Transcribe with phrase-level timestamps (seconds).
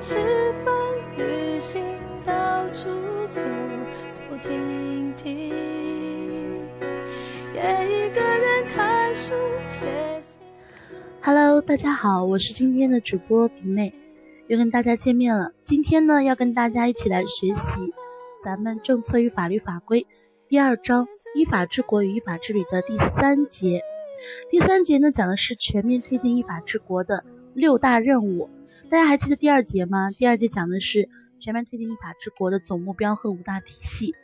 [0.00, 0.16] 吃
[0.64, 0.74] 饭、
[1.18, 1.84] 旅行，
[2.24, 2.88] 到处
[3.28, 3.42] 走
[4.10, 5.50] 走停停，
[7.52, 9.34] 也一个人看书
[9.68, 9.86] 写
[10.22, 10.40] 信。
[11.20, 13.92] Hello，大家好，我是今天的主播平妹，
[14.46, 15.52] 又跟大家见面了。
[15.64, 17.92] 今天呢，要跟大家一起来学习
[18.42, 20.06] 咱们政策与法律法规
[20.48, 23.82] 第二章依法治国与依法治理的第三节。
[24.48, 27.22] 第三节呢，讲的是全面推进依法治国的
[27.54, 28.50] 六大任务。
[28.88, 30.10] 大家还记得第二节吗？
[30.10, 31.08] 第二节讲的是
[31.38, 34.14] 全面推进依法治国的总目标和五大体系。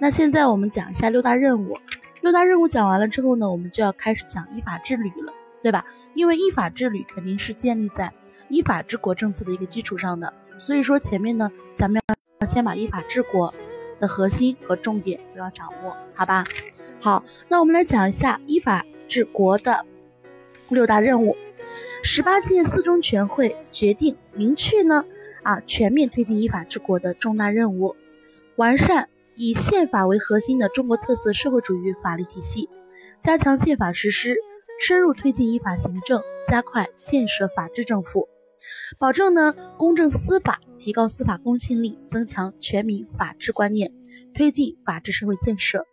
[0.00, 1.78] 那现在我们讲一下六大任务。
[2.20, 5.32] 六大任务讲完了之后呢，我们就要开始讲依法治理了。
[5.60, 5.84] 对吧？
[6.14, 8.12] 因为依法治理肯定是建立在
[8.48, 12.00] 依法治国政策的一个基础上的，所以说前面呢，咱们
[12.38, 13.52] 要先把依法治国
[13.98, 16.44] 的核心和重点都要掌握，好吧？
[17.00, 19.84] 好，那我们来讲一下依法治国的
[20.68, 21.36] 六大任务。
[22.02, 25.04] 十八届四中全会决定明确呢
[25.42, 27.96] 啊全面推进依法治国的重大任务，
[28.56, 32.68] 完善以宪法为核心的中国特色社会主义法律体系，
[33.20, 34.36] 加强宪法实施。
[34.80, 38.28] 深入推进依法行政，加快建设法治政府，
[38.96, 43.92] 保证呢公正司法，提高司法公信力，增强全民法治观念，
[44.34, 45.84] 推进法治社会建设，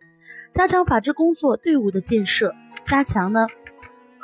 [0.53, 2.53] 加强法治工作队伍的建设，
[2.85, 3.47] 加强呢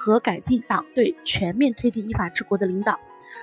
[0.01, 2.99] 和改进党对全面推进依法治国的领导。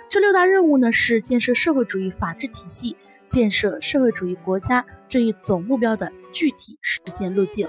[0.09, 2.97] 这六大任务呢是建设社会主义法治体系、
[3.29, 7.69] 建设社会主义国家这一总目标的具体实现路径，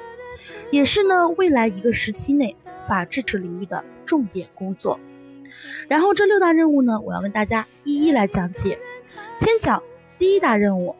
[0.71, 2.55] 也是呢未来一个时期内。
[2.87, 4.99] 法治这领域的重点工作，
[5.87, 8.79] 然后这六大任务呢，我要跟大家一一来讲解。
[9.37, 9.83] 先讲
[10.17, 10.95] 第一大任务，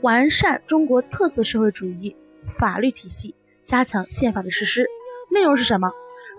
[0.00, 2.16] 完善中国特色社会主义
[2.58, 4.86] 法律体系，加强宪法的实施。
[5.30, 5.90] 内容是什么？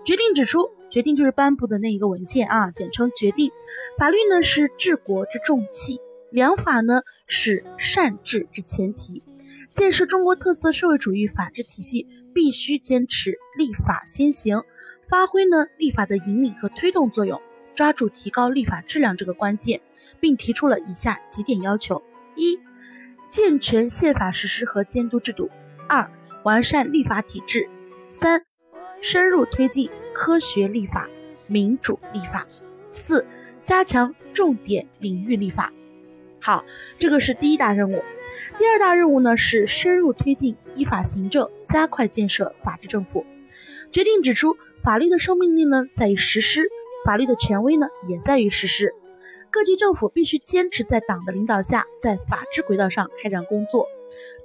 [0.03, 3.52] 决定指出，决定就是颁布的那一个文件啊，简称决定。
[3.97, 6.00] 法律呢是治国之重器，
[6.31, 9.23] 良法呢是善治之前提。
[9.73, 12.07] 建设中国特色社会主义法治体系。
[12.34, 14.63] 必须坚持立法先行，
[15.09, 17.41] 发挥呢立法的引领和推动作用，
[17.75, 19.81] 抓住提高立法质量这个关键，
[20.22, 22.02] 并提出了以下几点要求：
[22.38, 22.58] 一、
[23.29, 25.50] 健全宪法实施和监督制度；
[25.90, 26.09] 二、
[26.46, 27.68] 完善立法体制；
[28.09, 28.46] 三、
[29.01, 31.09] 深入推进科学立法、
[31.47, 32.45] 民主立法；
[32.89, 33.25] 四、
[33.63, 35.73] 加强重点领域立法。
[36.39, 36.63] 好，
[36.97, 38.03] 这个是第一大任务。
[38.57, 43.25] 第二大任务呢是深入推进依法行政，加快建设法治政府。
[43.91, 46.69] 决定指出，法律的生命力呢在于实施，
[47.03, 48.94] 法律的权威呢也在于实施。
[49.50, 53.85] 各级政府必须坚持在党的领导下，在法治轨道上开展工作，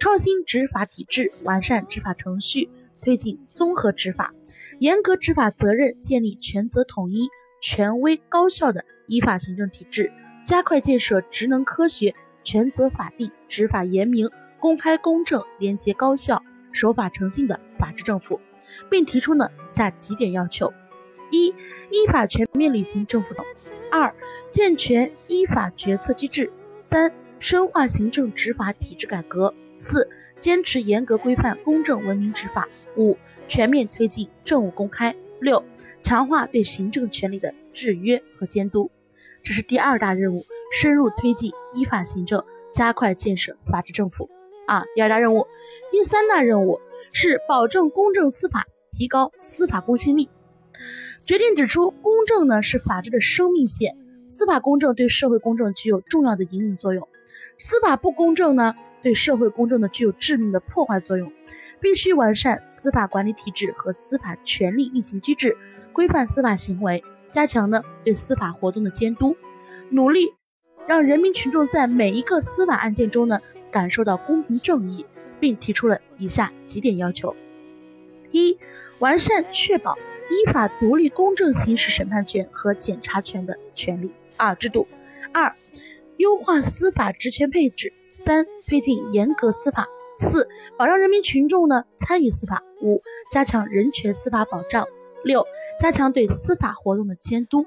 [0.00, 2.68] 创新执法体制，完善执法程序，
[3.02, 4.34] 推进综合执法，
[4.78, 7.28] 严格执法责任，建立权责统一、
[7.60, 10.12] 权威高效的依法行政体制。
[10.44, 12.14] 加快建设职能科学、
[12.44, 14.30] 权责法定、执法严明、
[14.60, 16.40] 公开公正、廉洁高效、
[16.70, 18.40] 守法诚信的法治政府，
[18.88, 20.72] 并提出呢下几点要求：
[21.32, 23.44] 一、依法全面履行政府等；
[23.90, 24.14] 二、
[24.52, 32.64] 健全依法决策机制；三、深化行政执法体制改革；四、坚持严格规范公正文明执法；
[32.96, 33.16] 五、
[33.46, 35.62] 全面推进政务公开；六、
[36.00, 38.90] 强化对行政权力的制约和监督。
[39.42, 40.42] 这是第二大任务，
[40.72, 42.44] 深入推进依法行政，
[42.74, 44.28] 加快建设法治政府
[44.66, 44.84] 啊。
[44.94, 45.46] 第二大任务，
[45.90, 46.80] 第三大任务
[47.12, 50.28] 是保证公正司法，提高司法公信力。
[51.24, 53.96] 决定指出，公正呢是法治的生命线，
[54.28, 57.08] 司法公正对社会公正具有重要的引领作用，
[57.58, 58.74] 司法不公正呢
[59.06, 61.32] 对社会公正呢具有致命的破坏作用。
[61.78, 65.56] 必须完善司法管理体制和司法权力运行机制，
[65.92, 67.04] 规范司法行为。
[67.30, 69.36] 加强呢对司法活动的监督，
[69.90, 70.34] 努力
[70.88, 73.38] 让人民群众在每一个司法案件中呢
[73.70, 75.06] 感受到公平正义，
[75.38, 77.36] 并提出了以下几点要求：
[78.32, 78.58] 一、
[78.98, 79.96] 完善确保
[80.30, 84.88] 依法独立公正行使审判权和检察权的权利啊制度；
[85.32, 85.54] 二、
[86.16, 89.84] 优化司法职权配置；三、推进严格司法；
[90.16, 90.48] 四、
[90.78, 94.86] 保障人民群众呢参与司法；五、加强人权司法保障。
[95.22, 95.44] 六、
[95.78, 97.66] 加强对司法活动的监督，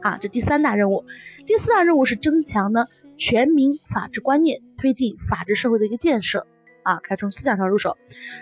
[0.00, 1.04] 啊，这第三大任务。
[1.46, 2.86] 第四大任务是增强呢
[3.16, 6.46] 全民法治观念，推进法治社会的一个建设，
[6.84, 7.96] 啊，开从思想上入手。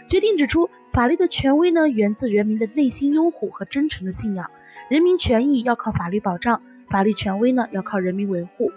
[0.09, 4.50] 决定指出，法律的权威呢源自人民的内心拥护和真诚的信仰，
[4.91, 8.73] 人民权益要靠法律保障，法律权威呢要靠人民维护。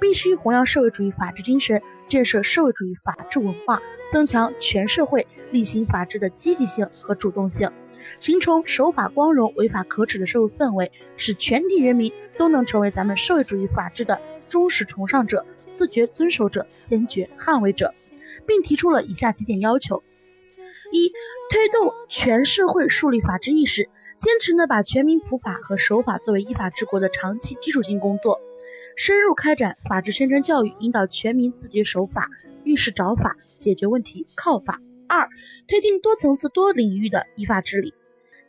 [0.00, 3.80] 必须弘扬社会主义法治精神，建设社会主义法治文化，
[4.10, 7.70] 增强全社会厉行法治的积极性和主动性，
[8.18, 15.44] 形成守法光荣、违法可耻的社会氛围，使全体人民都能成为咱们社会主义法治的忠实崇尚者、
[15.74, 17.92] 自觉遵守者、坚决捍卫者，
[18.46, 20.02] 并提出了以下几点要求：
[20.92, 21.12] 一、
[21.50, 23.88] 推动全社会树立法治意识，
[24.18, 28.40] 坚持呢把全民普法和守法作为依法治国的长期基础性工作。
[28.96, 32.28] 深入开展法治宣传教育，引导全民自觉守法，
[32.64, 34.80] 遇事找法，解决问题靠法。
[35.08, 35.28] 二、
[35.66, 37.94] 推进多层次、多领域的依法治理。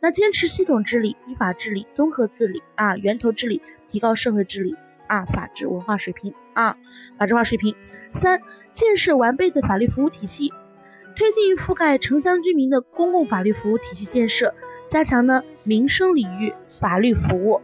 [0.00, 4.76] 那坚持系统治理、依法治理、综合治理啊，源头治理，提高社会治理
[5.06, 6.76] 啊，法治文化水平啊，
[7.18, 7.74] 法治化水平。
[8.10, 8.40] 三、
[8.72, 10.52] 建设完备的法律服务体系，
[11.16, 14.54] 推进覆盖城乡居民的公共法律服务体系建设，
[14.88, 17.60] 加强呢民生领域法律服务。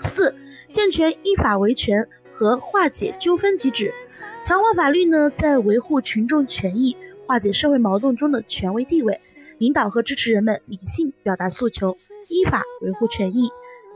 [0.00, 0.34] 四。
[0.72, 3.92] 健全依法维权和化解纠纷机制，
[4.40, 6.96] 强化法律呢在维护群众权益、
[7.26, 9.18] 化解社会矛盾中的权威地位，
[9.58, 11.96] 引导和支持人们理性表达诉求，
[12.28, 13.50] 依法维护权益，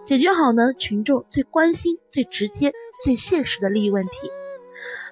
[0.05, 2.73] 解决好呢群众最关心、最直接、
[3.05, 4.29] 最现实的利益问题。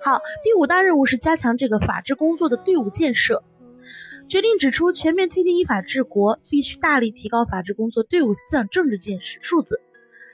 [0.04, 3.44] 好，第五大任务是加强这个法治工作的队伍建设，
[4.26, 9.80] 决定指出全面推进依法治国，必须大力提高法治工作队伍思想政治建设素质。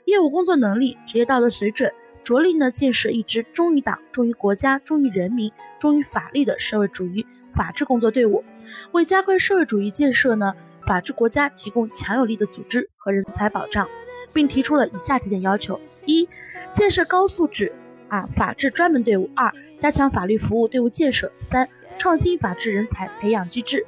[0.09, 8.43] 业务工作能力、职业道德水准，着力呢建设一支忠于党、忠于国家、忠于人民、忠于法律的社会主义法治工作队伍，
[8.91, 10.55] 为加快社会主义建设呢
[10.87, 13.87] 法治国家提供强有力的组织和人才保障，
[14.33, 16.27] 并提出了以下几点要求：一、
[16.73, 17.71] 建设高素质
[18.07, 21.69] 啊法治专门队伍；二、加强法律服务队伍建设；三、
[21.99, 23.85] 创新法治人才培养机制。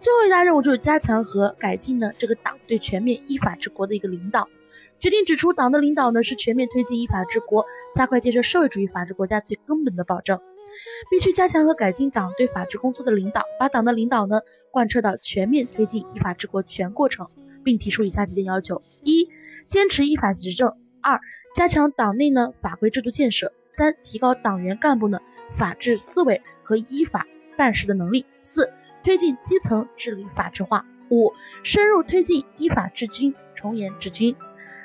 [0.00, 4.48] 最后一大任务就是加强和改进呢这个党对全面依法治国的一个领导。
[4.98, 7.64] 决定指出，党的领导呢是全面推进依法治国、
[7.94, 10.40] 加快建设社会主义法治国家最根本的保证。
[11.10, 14.40] 必须加强和改进党对法治工作的领导，把党的领导呢
[14.70, 17.26] 贯彻到全面推进依法治国全过程，
[17.62, 19.28] 并提出以下几点要求：一、
[19.68, 20.70] 坚持依法执政；
[21.02, 21.20] 二、
[21.54, 25.20] 加强党内呢法规制度建设；三、提高党员干部呢
[25.52, 27.26] 法治思维和依法
[27.58, 28.72] 办事的能力；四、
[29.04, 34.34] 推进基层治理法治化；五、深入推进依法治军、从严治军。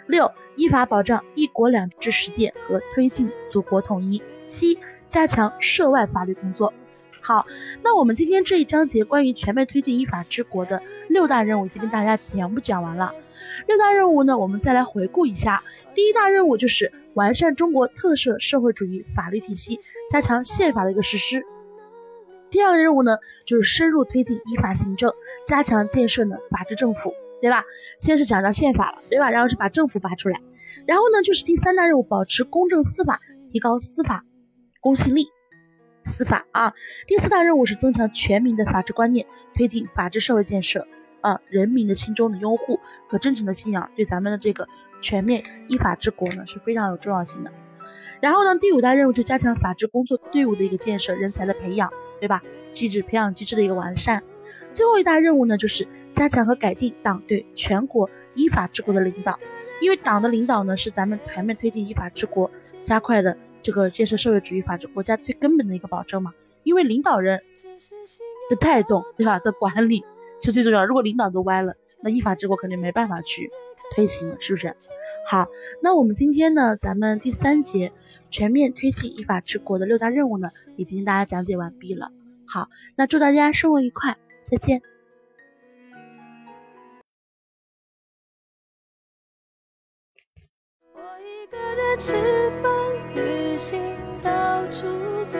[0.08, 4.22] 六、依法保障一国两制实践和推进祖国统一。
[4.48, 6.74] 七、加强涉外法律工作。
[7.20, 7.46] 好，
[7.84, 13.14] 那我们今天这一章节关于全面推进依法治国的六大任务已经跟大家全部讲完了？
[13.68, 15.62] 六大任务呢，我们再来回顾一下。
[15.94, 19.78] 第一大任务就是完善中国特色社会主义法律体系，
[20.10, 21.44] 加强宪法的一个实施。
[22.50, 25.12] 第二个任务呢，就是深入推进依法行政，
[25.46, 27.14] 加强建设呢法治政府。
[27.42, 27.64] 对吧？
[28.00, 29.30] 先是讲到宪法了，对吧？
[29.30, 30.42] 然后是把政府拔出来，
[30.86, 33.20] 然后呢就是第三大任务，保持公正司法，
[33.52, 34.26] 提高司法
[34.82, 35.28] 公信力。
[36.04, 36.74] 司法啊，
[37.06, 40.88] 第四大任务是增强全民的法治观念，推进法治社会建设。
[41.20, 42.80] 啊，人民的心中的拥护
[43.10, 44.66] 和真诚的信仰，对咱们的这个
[45.02, 47.52] 全面依法治国呢是非常有重要性的。
[48.22, 51.92] 然后呢，第五大任务就加强法治工作队伍的一个建设，人才的培养，
[52.22, 52.42] 对吧？
[52.72, 54.24] 机制培养机制的一个完善。
[54.78, 59.40] 最后一大任务呢，就是加强和改进党对全国依法治国的领导，
[59.82, 62.52] 因为党的领导呢是咱们全面推进依法治国、
[62.84, 66.32] 加快的这个建设社会主义法治国家最根本的一个保证嘛。
[66.62, 67.42] 因为领导人
[68.52, 69.40] 的带动，对吧？
[69.40, 70.04] 的管理
[70.44, 70.86] 是最重要。
[70.86, 73.50] 如果领导都歪了，那依法治国肯定没办法去
[73.96, 74.76] 推行了，是不是？
[75.28, 75.48] 好，
[75.82, 77.92] 那我们今天呢，咱们第三节
[78.30, 82.12] 全面推进依法治国的六大任务呢，已经跟大家讲解完毕了。
[82.46, 84.16] 好，那祝大家生活愉快。
[84.50, 84.82] 再见。
[90.94, 92.14] 我一个人吃
[92.64, 92.72] 饭、
[93.14, 94.88] 旅行，到处
[95.26, 95.38] 走。